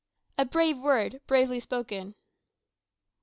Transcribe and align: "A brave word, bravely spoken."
"A 0.35 0.45
brave 0.45 0.79
word, 0.79 1.21
bravely 1.27 1.59
spoken." 1.59 2.15